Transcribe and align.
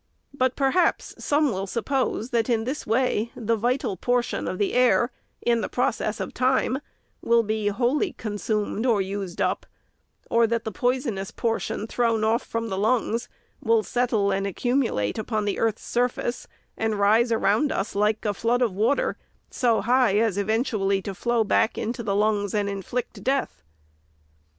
But, 0.33 0.55
perhaps 0.55 1.13
some 1.23 1.51
will 1.51 1.67
suppose, 1.67 2.31
that, 2.31 2.49
in 2.49 2.63
this 2.63 2.87
way, 2.87 3.31
the 3.35 3.55
vital 3.55 3.95
portion 3.95 4.47
of 4.47 4.57
the 4.57 4.73
air, 4.73 5.11
in 5.43 5.61
process 5.69 6.19
of 6.19 6.33
time, 6.33 6.79
will 7.21 7.43
be 7.43 7.67
wholly 7.67 8.13
con 8.13 8.37
sumed 8.39 8.87
or 8.89 8.99
used 8.99 9.39
up; 9.43 9.67
or 10.27 10.47
that 10.47 10.63
the 10.63 10.71
poisonous 10.71 11.29
portion, 11.29 11.85
thrown 11.85 12.23
off 12.23 12.41
from 12.43 12.69
the 12.69 12.79
lungs, 12.79 13.29
will 13.61 13.83
settle 13.83 14.31
and 14.31 14.47
accumulate 14.47 15.19
upon 15.19 15.45
the 15.45 15.59
earth's 15.59 15.83
surface, 15.85 16.47
and 16.75 16.95
rise 16.97 17.31
around 17.31 17.71
us, 17.71 17.93
like 17.93 18.25
a 18.25 18.33
flood 18.33 18.63
of 18.63 18.73
water, 18.73 19.17
so 19.51 19.81
high 19.81 20.17
as 20.17 20.35
eventually 20.35 21.03
to 21.03 21.13
flow 21.13 21.43
back 21.43 21.77
into 21.77 22.01
the 22.01 22.15
lungs, 22.15 22.55
and 22.55 22.67
inflict 22.69 23.23
death. 23.23 23.61